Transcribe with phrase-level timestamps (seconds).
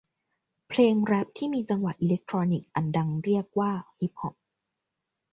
[0.69, 4.33] เพลงแร็พที่มีจังหวะอิเล็กทรอนิกส์อันดังเรียกว่าฮิปฮอป